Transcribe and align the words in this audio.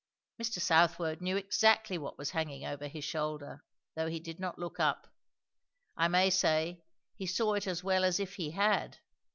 Mr. 0.41 0.59
Southwode 0.59 1.21
knew 1.21 1.37
exactly 1.37 1.95
what 1.99 2.17
was 2.17 2.31
hanging 2.31 2.65
over 2.65 2.87
his 2.87 3.03
shoulder, 3.03 3.63
though 3.95 4.07
he 4.07 4.19
did 4.19 4.39
not 4.39 4.57
look 4.57 4.79
up. 4.79 5.05
I 5.95 6.07
may 6.07 6.31
say, 6.31 6.83
he 7.13 7.27
saw 7.27 7.53
it 7.53 7.67
as 7.67 7.83
well 7.83 8.03
as 8.03 8.19
if 8.19 8.33
he 8.33 8.49
had. 8.49 8.97